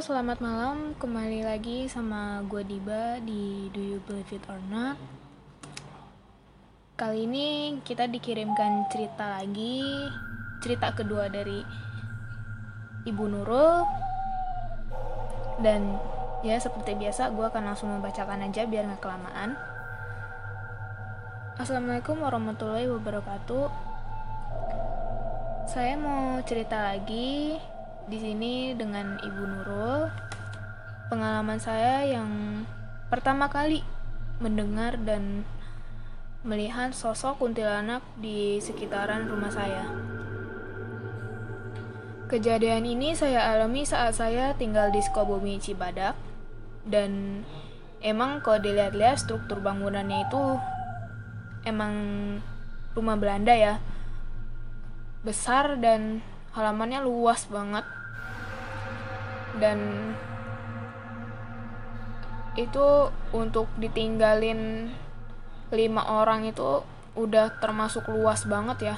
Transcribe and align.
Selamat 0.00 0.40
malam. 0.40 0.96
Kembali 0.96 1.44
lagi 1.44 1.84
sama 1.84 2.40
gue 2.48 2.64
Diba 2.64 3.20
di 3.20 3.68
Do 3.76 3.82
You 3.84 4.00
Believe 4.08 4.40
It 4.40 4.48
or 4.48 4.56
Not. 4.72 4.96
Kali 6.96 7.28
ini 7.28 7.76
kita 7.84 8.08
dikirimkan 8.08 8.88
cerita 8.88 9.36
lagi, 9.36 9.84
cerita 10.64 10.96
kedua 10.96 11.28
dari 11.28 11.60
Ibu 13.04 13.24
Nurul. 13.36 13.84
Dan 15.60 16.00
ya 16.40 16.56
seperti 16.56 16.96
biasa 16.96 17.28
gue 17.28 17.44
akan 17.52 17.76
langsung 17.76 17.92
membacakan 17.92 18.48
aja 18.48 18.64
biar 18.64 18.88
nggak 18.88 19.04
kelamaan. 19.04 19.60
Assalamualaikum 21.60 22.16
warahmatullahi 22.16 22.88
wabarakatuh. 22.88 23.68
Saya 25.68 26.00
mau 26.00 26.40
cerita 26.48 26.80
lagi 26.80 27.60
di 28.10 28.18
sini 28.18 28.74
dengan 28.74 29.18
Ibu 29.22 29.42
Nurul. 29.46 30.10
Pengalaman 31.12 31.60
saya 31.60 32.08
yang 32.08 32.62
pertama 33.12 33.46
kali 33.52 33.84
mendengar 34.40 34.96
dan 34.96 35.44
melihat 36.42 36.90
sosok 36.90 37.38
kuntilanak 37.38 38.02
di 38.18 38.58
sekitaran 38.58 39.30
rumah 39.30 39.52
saya. 39.52 39.86
Kejadian 42.26 42.88
ini 42.88 43.12
saya 43.12 43.52
alami 43.52 43.84
saat 43.84 44.16
saya 44.16 44.56
tinggal 44.56 44.88
di 44.88 45.04
Sukabumi 45.04 45.60
Cibadak 45.60 46.16
dan 46.88 47.44
emang 48.00 48.40
kalau 48.40 48.58
dilihat-lihat 48.58 49.20
struktur 49.20 49.60
bangunannya 49.60 50.26
itu 50.26 50.42
emang 51.68 51.94
rumah 52.96 53.20
Belanda 53.20 53.52
ya. 53.52 53.74
Besar 55.22 55.78
dan 55.78 56.24
halamannya 56.52 57.04
luas 57.04 57.48
banget. 57.48 57.84
Dan 59.56 59.78
itu 62.56 63.08
untuk 63.32 63.68
ditinggalin 63.80 64.92
lima 65.72 66.02
orang 66.04 66.44
itu 66.44 66.84
udah 67.16 67.60
termasuk 67.60 68.08
luas 68.12 68.44
banget 68.44 68.92
ya. 68.92 68.96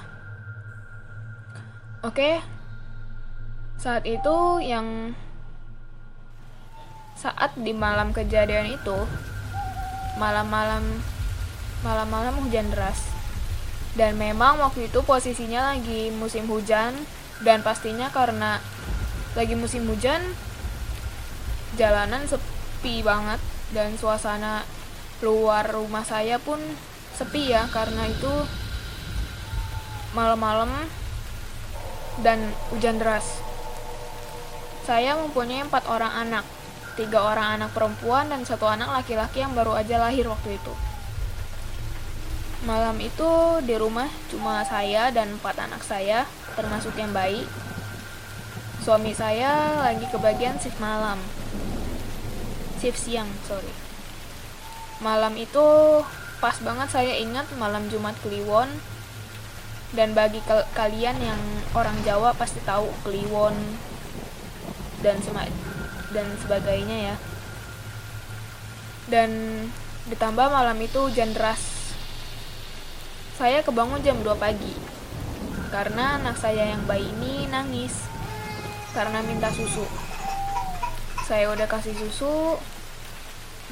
Oke 2.03 2.43
saat 3.75 4.07
itu 4.07 4.63
yang 4.63 5.13
saat 7.19 7.55
di 7.59 7.77
malam 7.77 8.11
kejadian 8.17 8.75
itu 8.75 8.97
malam-malam 10.19 10.83
malam-malam 11.83 12.35
hujan 12.43 12.71
deras. 12.73 13.13
Dan 13.95 14.19
memang 14.19 14.59
waktu 14.59 14.91
itu 14.91 15.05
posisinya 15.07 15.75
lagi 15.75 16.11
musim 16.11 16.51
hujan 16.51 16.97
dan 17.43 17.65
pastinya 17.67 18.13
karena 18.15 18.63
lagi 19.35 19.59
musim 19.59 19.89
hujan 19.91 20.23
jalanan 21.75 22.23
sepi 22.31 23.03
banget 23.03 23.43
dan 23.75 23.99
suasana 23.99 24.63
luar 25.19 25.67
rumah 25.67 26.07
saya 26.07 26.39
pun 26.39 26.61
sepi 27.19 27.51
ya 27.51 27.67
karena 27.75 28.07
itu 28.07 28.31
malam-malam 30.15 30.71
dan 32.23 32.39
hujan 32.71 33.03
deras. 33.03 33.43
Saya 34.87 35.19
mempunyai 35.19 35.67
empat 35.67 35.91
orang 35.91 36.13
anak 36.15 36.47
tiga 36.95 37.27
orang 37.27 37.59
anak 37.59 37.75
perempuan 37.75 38.31
dan 38.31 38.47
satu 38.47 38.71
anak 38.71 38.87
laki-laki 39.03 39.43
yang 39.43 39.51
baru 39.51 39.75
aja 39.75 39.99
lahir 39.99 40.31
waktu 40.31 40.55
itu 40.55 40.94
malam 42.65 42.97
itu 43.01 43.31
di 43.65 43.77
rumah 43.77 44.09
cuma 44.33 44.65
saya 44.65 45.13
dan 45.13 45.37
empat 45.37 45.57
anak 45.61 45.85
saya 45.85 46.25
termasuk 46.57 46.97
yang 46.97 47.13
bayi 47.13 47.45
Suami 48.85 49.17
saya 49.17 49.81
lagi 49.81 50.05
kebagian 50.13 50.61
shift 50.61 50.77
malam. 50.77 51.17
Shift 52.77 53.01
siang, 53.01 53.33
sorry. 53.49 53.73
Malam 55.01 55.41
itu 55.41 55.65
pas 56.37 56.53
banget 56.61 56.93
saya 56.93 57.17
ingat 57.17 57.49
malam 57.57 57.89
Jumat 57.89 58.13
Kliwon. 58.21 58.69
Dan 59.97 60.13
bagi 60.13 60.45
kalian 60.77 61.17
yang 61.17 61.41
orang 61.73 61.97
Jawa 62.05 62.37
pasti 62.37 62.61
tahu 62.61 62.93
Kliwon 63.09 63.57
dan 65.01 65.17
sema 65.25 65.49
dan 66.13 66.29
sebagainya 66.45 67.09
ya. 67.09 67.17
Dan 69.09 69.31
ditambah 70.13 70.53
malam 70.53 70.77
itu 70.85 71.09
hujan 71.09 71.33
deras. 71.33 71.74
Saya 73.35 73.67
kebangun 73.67 73.99
jam 74.07 74.15
2 74.23 74.31
pagi 74.39 74.71
karena 75.75 76.23
anak 76.23 76.39
saya 76.39 76.71
yang 76.71 76.87
bayi 76.87 77.03
ini 77.19 77.51
nangis 77.51 78.07
karena 78.95 79.27
minta 79.27 79.51
susu. 79.51 79.83
Saya 81.27 81.51
udah 81.51 81.67
kasih 81.67 81.99
susu 81.99 82.55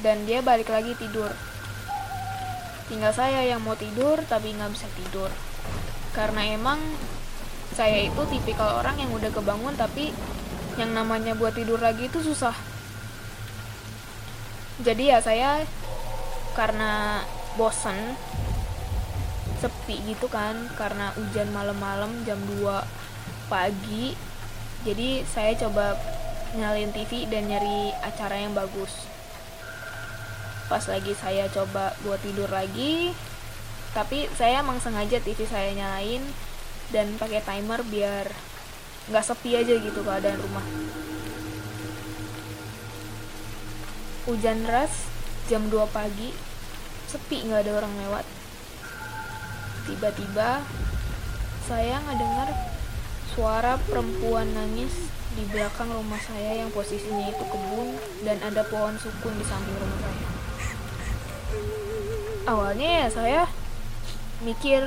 dan 0.03 0.27
dia 0.27 0.43
balik 0.43 0.67
lagi 0.67 0.99
tidur. 0.99 1.31
Tinggal 2.91 3.15
saya 3.15 3.39
yang 3.47 3.63
mau 3.63 3.79
tidur 3.79 4.19
tapi 4.27 4.51
nggak 4.51 4.75
bisa 4.75 4.91
tidur. 4.99 5.31
Karena 6.11 6.43
emang 6.43 6.83
saya 7.71 8.03
itu 8.03 8.19
tipikal 8.27 8.83
orang 8.83 8.99
yang 8.99 9.15
udah 9.15 9.31
kebangun 9.31 9.79
tapi 9.79 10.11
yang 10.75 10.91
namanya 10.91 11.39
buat 11.39 11.55
tidur 11.55 11.79
lagi 11.79 12.11
itu 12.11 12.19
susah. 12.19 12.53
Jadi 14.83 15.07
ya 15.07 15.23
saya 15.23 15.63
karena 16.51 17.23
bosen 17.55 18.19
sepi 19.63 19.95
gitu 20.03 20.27
kan 20.27 20.67
karena 20.75 21.15
hujan 21.15 21.47
malam-malam 21.55 22.11
jam 22.27 22.35
2 22.59 22.83
pagi. 23.47 24.11
Jadi 24.83 25.23
saya 25.23 25.55
coba 25.55 25.95
nyalain 26.59 26.91
TV 26.91 27.23
dan 27.31 27.47
nyari 27.47 27.95
acara 28.03 28.43
yang 28.43 28.51
bagus. 28.51 29.07
Pas 30.67 30.83
lagi 30.91 31.15
saya 31.15 31.47
coba 31.47 31.95
buat 32.03 32.19
tidur 32.19 32.51
lagi 32.51 33.15
tapi 33.95 34.25
saya 34.35 34.65
emang 34.65 34.81
sengaja 34.81 35.21
TV 35.21 35.45
saya 35.45 35.69
nyalain 35.71 36.25
dan 36.89 37.13
pakai 37.21 37.45
timer 37.45 37.85
biar 37.87 38.25
nggak 39.07 39.23
sepi 39.23 39.55
aja 39.55 39.79
gitu 39.79 40.03
keadaan 40.03 40.43
rumah. 40.43 40.65
Hujan 44.27 44.67
deras 44.67 44.91
jam 45.47 45.71
2 45.71 45.87
pagi 45.87 46.35
sepi 47.07 47.47
nggak 47.47 47.63
ada 47.63 47.71
orang 47.79 47.93
lewat 48.03 48.25
tiba-tiba 49.87 50.63
saya 51.63 51.99
ngedengar 52.03 52.51
Suara 53.33 53.81
perempuan 53.89 54.45
nangis 54.53 55.09
di 55.33 55.41
belakang 55.49 55.89
rumah 55.89 56.21
saya 56.21 56.61
yang 56.61 56.69
posisinya 56.69 57.33
itu 57.33 57.41
kebun 57.49 57.97
dan 58.21 58.37
ada 58.45 58.61
pohon 58.69 58.93
sukun 59.01 59.33
di 59.33 59.41
samping 59.41 59.73
rumah 59.73 59.99
saya. 60.05 60.27
Awalnya 62.45 62.89
ya 62.93 63.07
saya 63.09 63.41
mikir 64.45 64.85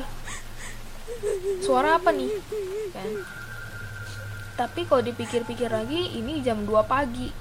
suara 1.59 1.99
apa 1.99 2.15
nih? 2.15 2.31
Kan? 2.95 3.11
Tapi 4.55 4.87
kalau 4.87 5.03
dipikir-pikir 5.03 5.75
lagi 5.75 6.15
ini 6.15 6.39
jam 6.47 6.63
2 6.63 6.87
pagi. 6.87 7.34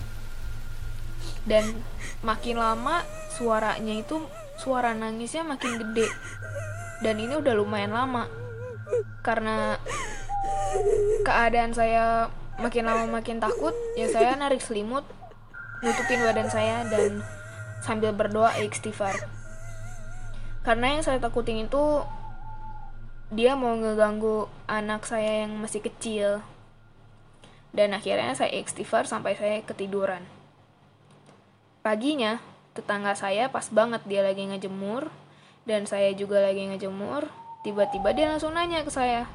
Dan 1.45 1.85
makin 2.25 2.57
lama 2.57 3.05
suaranya 3.37 3.93
itu 3.93 4.25
suara 4.57 4.97
nangisnya 4.97 5.45
makin 5.45 5.77
gede 5.77 6.09
dan 7.03 7.16
ini 7.19 7.35
udah 7.35 7.53
lumayan 7.57 7.91
lama. 7.91 8.29
Karena 9.25 9.79
keadaan 11.25 11.73
saya 11.73 12.29
makin 12.61 12.88
lama 12.88 13.19
makin 13.19 13.41
takut 13.41 13.75
ya 14.00 14.07
saya 14.07 14.38
narik 14.39 14.63
selimut 14.63 15.03
nutupin 15.84 16.23
badan 16.23 16.47
saya 16.47 16.88
dan 16.88 17.19
sambil 17.84 18.16
berdoa 18.16 18.55
istighfar. 18.61 19.13
Karena 20.66 20.97
yang 20.97 21.03
saya 21.05 21.22
takutin 21.22 21.69
itu 21.69 22.02
dia 23.29 23.53
mau 23.53 23.73
ngeganggu 23.78 24.49
anak 24.66 25.05
saya 25.05 25.46
yang 25.46 25.53
masih 25.58 25.81
kecil. 25.85 26.41
Dan 27.75 27.91
akhirnya 27.91 28.31
saya 28.34 28.55
istighfar 28.55 29.03
sampai 29.03 29.35
saya 29.35 29.59
ketiduran. 29.61 30.23
Paginya 31.84 32.41
tetangga 32.73 33.14
saya 33.14 33.52
pas 33.52 33.69
banget 33.69 34.02
dia 34.09 34.25
lagi 34.25 34.41
ngejemur 34.47 35.11
dan 35.66 35.90
saya 35.90 36.14
juga 36.14 36.41
lagi 36.41 36.66
ngejemur 36.70 37.29
tiba-tiba 37.66 38.14
dia 38.14 38.29
langsung 38.29 38.53
nanya 38.53 38.85
ke 38.85 38.94
saya 38.94 39.26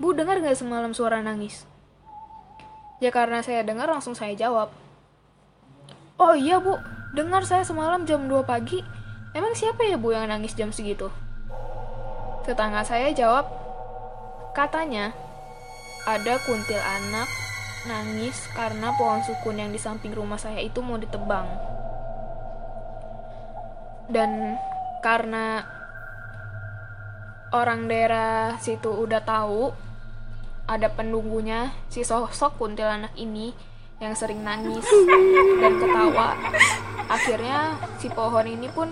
Bu 0.00 0.16
dengar 0.16 0.40
gak 0.40 0.56
semalam 0.56 0.96
suara 0.96 1.20
nangis? 1.20 1.68
Ya 3.04 3.12
karena 3.12 3.44
saya 3.44 3.60
dengar 3.60 3.84
langsung 3.84 4.16
saya 4.16 4.32
jawab. 4.32 4.72
Oh 6.16 6.32
iya 6.32 6.56
bu, 6.56 6.80
dengar 7.12 7.44
saya 7.44 7.68
semalam 7.68 8.08
jam 8.08 8.24
2 8.24 8.40
pagi. 8.48 8.80
Emang 9.36 9.52
siapa 9.52 9.84
ya 9.84 10.00
bu 10.00 10.16
yang 10.16 10.24
nangis 10.32 10.56
jam 10.56 10.72
segitu? 10.72 11.12
Tetangga 12.48 12.80
saya 12.80 13.12
jawab, 13.12 13.44
katanya 14.56 15.12
ada 16.08 16.40
kuntil 16.48 16.80
anak 16.80 17.28
nangis 17.84 18.48
karena 18.56 18.96
pohon 18.96 19.20
sukun 19.20 19.60
yang 19.60 19.68
di 19.68 19.76
samping 19.76 20.16
rumah 20.16 20.40
saya 20.40 20.64
itu 20.64 20.80
mau 20.80 20.96
ditebang. 20.96 21.44
Dan 24.10 24.58
karena 25.00 25.62
orang 27.54 27.86
daerah 27.86 28.58
situ 28.58 28.90
udah 28.90 29.22
tahu 29.22 29.70
ada 30.70 30.86
penunggunya 30.90 31.74
si 31.90 32.06
sosok 32.06 32.62
kuntilanak 32.62 33.10
ini 33.18 33.50
yang 33.98 34.14
sering 34.14 34.46
nangis 34.46 34.86
dan 35.58 35.82
ketawa. 35.82 36.38
Akhirnya 37.10 37.74
si 37.98 38.06
pohon 38.06 38.46
ini 38.46 38.70
pun 38.70 38.86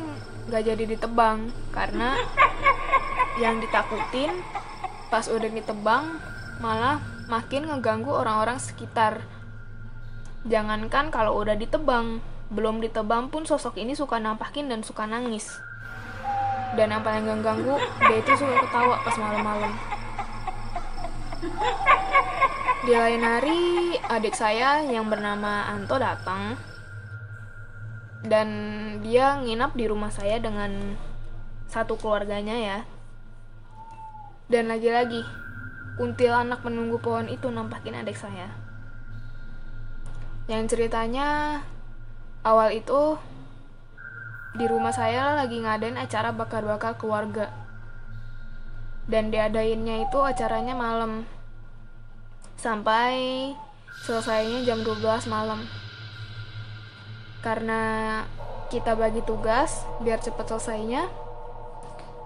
gak 0.50 0.66
jadi 0.66 0.84
ditebang 0.84 1.54
karena 1.70 2.18
yang 3.38 3.62
ditakutin 3.62 4.32
pas 5.08 5.30
udah 5.30 5.48
ditebang 5.48 6.18
malah 6.58 6.98
makin 7.30 7.70
ngeganggu 7.70 8.10
orang-orang 8.10 8.58
sekitar. 8.58 9.22
Jangankan 10.48 11.14
kalau 11.14 11.38
udah 11.38 11.54
ditebang 11.54 12.18
belum 12.48 12.80
ditebang 12.80 13.28
pun 13.28 13.44
sosok 13.44 13.76
ini 13.76 13.92
suka 13.92 14.16
nampakin 14.16 14.72
dan 14.72 14.80
suka 14.80 15.04
nangis. 15.04 15.60
Dan 16.76 16.92
yang 16.92 17.04
paling 17.04 17.24
ganggu 17.44 17.76
dia 17.76 18.16
itu 18.20 18.32
suka 18.36 18.54
ketawa 18.64 18.96
pas 19.04 19.16
malam-malam. 19.16 19.72
Di 22.88 22.92
lain 22.96 23.20
hari 23.20 23.60
adik 24.00 24.32
saya 24.32 24.80
yang 24.80 25.12
bernama 25.12 25.68
Anto 25.68 26.00
datang. 26.00 26.56
Dan 28.24 28.48
dia 29.04 29.38
nginap 29.38 29.76
di 29.78 29.84
rumah 29.86 30.10
saya 30.10 30.40
dengan 30.40 30.96
satu 31.68 32.00
keluarganya 32.00 32.56
ya. 32.56 32.78
Dan 34.48 34.72
lagi-lagi 34.72 35.20
kuntilanak 36.00 36.64
menunggu 36.64 36.96
pohon 37.02 37.28
itu 37.28 37.52
nampakin 37.52 38.00
adik 38.00 38.16
saya. 38.16 38.48
Yang 40.48 40.72
ceritanya 40.72 41.60
awal 42.48 42.72
itu 42.72 43.20
di 44.56 44.64
rumah 44.64 44.96
saya 44.96 45.36
lagi 45.36 45.60
ngadain 45.60 46.00
acara 46.00 46.32
bakar-bakar 46.32 46.96
keluarga. 46.96 47.52
Dan 49.04 49.28
diadainnya 49.28 50.08
itu 50.08 50.18
acaranya 50.20 50.72
malam. 50.72 51.28
Sampai 52.56 53.52
selesainya 54.04 54.64
jam 54.64 54.80
12 54.80 55.28
malam. 55.28 55.60
Karena 57.44 58.24
kita 58.68 58.96
bagi 58.96 59.24
tugas 59.24 59.84
biar 60.04 60.20
cepat 60.20 60.44
selesainya 60.52 61.08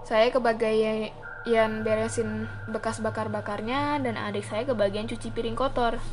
saya 0.03 0.27
kebagian 0.27 1.71
beresin 1.87 2.51
bekas 2.67 2.99
bakar-bakarnya 2.99 4.03
dan 4.03 4.19
adik 4.19 4.43
saya 4.43 4.67
kebagian 4.67 5.07
cuci 5.07 5.31
piring 5.31 5.55
kotor 5.55 6.03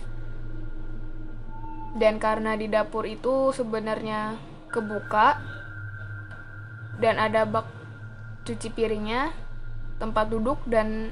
dan 1.99 2.23
karena 2.23 2.55
di 2.55 2.71
dapur 2.71 3.03
itu 3.03 3.51
sebenarnya 3.51 4.39
kebuka 4.71 5.43
dan 7.03 7.19
ada 7.19 7.49
bak 7.49 7.67
cuci 8.47 8.71
piringnya, 8.71 9.35
tempat 9.99 10.31
duduk 10.31 10.61
dan 10.69 11.11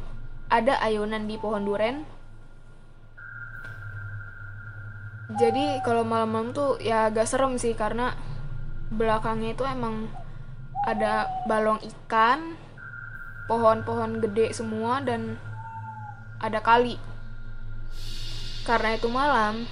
ada 0.49 0.79
ayunan 0.85 1.27
di 1.27 1.37
pohon 1.41 1.65
duren. 1.65 2.05
Jadi 5.29 5.85
kalau 5.85 6.09
malam-malam 6.09 6.57
tuh 6.57 6.81
ya 6.81 7.13
agak 7.13 7.29
serem 7.29 7.61
sih 7.61 7.77
karena 7.77 8.17
belakangnya 8.89 9.53
itu 9.53 9.65
emang 9.69 10.09
ada 10.89 11.29
balong 11.45 11.77
ikan, 11.85 12.57
pohon-pohon 13.45 14.25
gede 14.25 14.57
semua 14.57 15.05
dan 15.05 15.37
ada 16.41 16.65
kali. 16.65 16.97
Karena 18.65 18.97
itu 18.97 19.09
malam, 19.13 19.69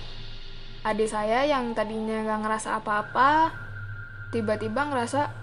adik 0.87 1.11
saya 1.11 1.43
yang 1.43 1.75
tadinya 1.75 2.23
gak 2.23 2.47
ngerasa 2.47 2.79
apa-apa, 2.79 3.51
tiba-tiba 4.31 4.87
ngerasa 4.87 5.35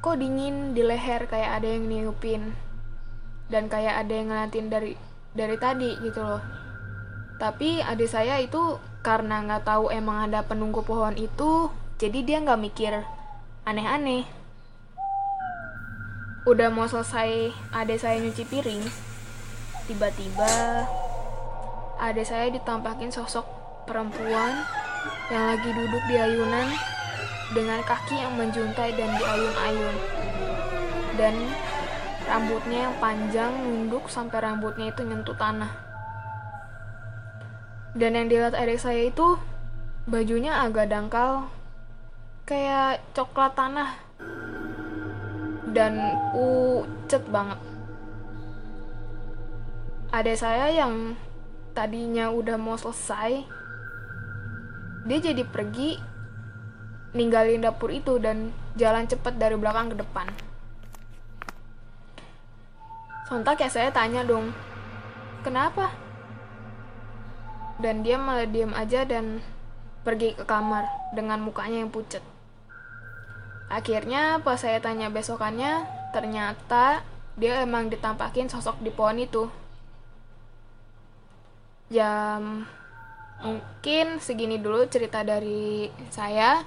kok 0.00 0.16
dingin 0.16 0.72
di 0.72 0.80
leher 0.80 1.28
kayak 1.28 1.60
ada 1.60 1.68
yang 1.68 1.84
niupin 1.84 2.56
dan 3.52 3.68
kayak 3.68 4.00
ada 4.00 4.12
yang 4.16 4.32
ngeliatin 4.32 4.72
dari 4.72 4.96
dari 5.36 5.60
tadi 5.60 5.92
gitu 6.00 6.24
loh. 6.24 6.40
Tapi 7.36 7.84
adik 7.84 8.08
saya 8.08 8.40
itu 8.40 8.80
karena 9.04 9.44
nggak 9.44 9.68
tahu 9.68 9.92
emang 9.92 10.32
ada 10.32 10.40
penunggu 10.40 10.80
pohon 10.88 11.20
itu 11.20 11.68
jadi 12.00 12.24
dia 12.24 12.40
nggak 12.40 12.60
mikir. 12.64 12.96
Aneh-aneh. 13.68 14.24
Udah 16.48 16.72
mau 16.72 16.88
selesai 16.88 17.52
adik 17.76 18.00
saya 18.00 18.16
nyuci 18.24 18.48
piring 18.48 18.80
tiba-tiba 19.84 20.86
adik 22.00 22.24
saya 22.24 22.48
ditampakin 22.48 23.12
sosok 23.12 23.59
perempuan 23.88 24.64
yang 25.32 25.44
lagi 25.54 25.70
duduk 25.72 26.02
di 26.10 26.16
ayunan 26.18 26.68
dengan 27.50 27.80
kaki 27.82 28.16
yang 28.18 28.34
menjuntai 28.36 28.94
dan 28.94 29.10
diayun-ayun. 29.16 29.96
Dan 31.18 31.34
rambutnya 32.26 32.88
yang 32.88 32.94
panjang 33.02 33.52
nunduk 33.52 34.06
sampai 34.06 34.38
rambutnya 34.42 34.94
itu 34.94 35.02
nyentuh 35.02 35.34
tanah. 35.34 35.72
Dan 37.94 38.14
yang 38.14 38.26
dilihat 38.30 38.54
adik 38.54 38.78
saya 38.78 39.10
itu 39.10 39.34
bajunya 40.06 40.62
agak 40.62 40.88
dangkal 40.90 41.50
kayak 42.46 43.02
coklat 43.14 43.54
tanah 43.54 43.98
dan 45.70 45.98
pucet 46.30 47.22
banget. 47.30 47.58
Adik 50.10 50.38
saya 50.38 50.70
yang 50.74 51.14
tadinya 51.70 52.34
udah 52.34 52.58
mau 52.58 52.74
selesai, 52.74 53.46
dia 55.08 55.18
jadi 55.20 55.42
pergi 55.48 55.96
ninggalin 57.16 57.64
dapur 57.64 57.90
itu 57.90 58.20
dan 58.22 58.54
jalan 58.78 59.08
cepat 59.08 59.34
dari 59.40 59.56
belakang 59.58 59.90
ke 59.94 59.96
depan. 59.98 60.28
Sontak 63.30 63.62
ya 63.62 63.70
saya 63.70 63.94
tanya 63.94 64.26
dong, 64.26 64.50
kenapa? 65.46 65.94
Dan 67.78 68.02
dia 68.02 68.18
malah 68.18 68.44
diam 68.44 68.74
aja 68.74 69.06
dan 69.06 69.40
pergi 70.02 70.34
ke 70.34 70.44
kamar 70.44 70.84
dengan 71.14 71.40
mukanya 71.40 71.80
yang 71.86 71.94
pucat. 71.94 72.20
Akhirnya 73.70 74.42
pas 74.42 74.58
saya 74.58 74.82
tanya 74.82 75.08
besokannya, 75.14 75.86
ternyata 76.10 77.06
dia 77.38 77.62
emang 77.62 77.86
ditampakin 77.86 78.50
sosok 78.50 78.82
di 78.82 78.90
pohon 78.90 79.22
itu. 79.22 79.46
Jam 81.90 82.66
mungkin 83.44 84.20
segini 84.20 84.56
dulu 84.60 84.88
cerita 84.88 85.20
dari 85.24 85.88
saya. 86.08 86.64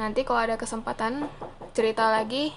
Nanti 0.00 0.26
kalau 0.26 0.40
ada 0.42 0.56
kesempatan 0.58 1.28
cerita 1.76 2.10
lagi. 2.10 2.50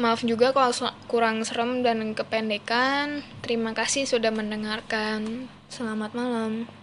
Maaf 0.00 0.24
juga 0.24 0.54
kalau 0.54 0.72
kurang 1.10 1.44
serem 1.44 1.84
dan 1.84 2.16
kependekan. 2.16 3.20
Terima 3.44 3.76
kasih 3.76 4.08
sudah 4.08 4.32
mendengarkan. 4.32 5.50
Selamat 5.68 6.16
malam. 6.16 6.79